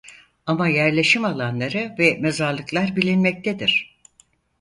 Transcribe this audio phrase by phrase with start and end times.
[0.45, 3.97] Ama yerleşim alanları ve mezarlıklar bilinmektedir.